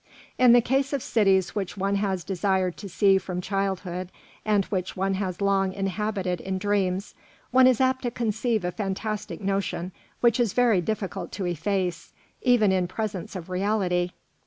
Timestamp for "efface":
11.45-12.13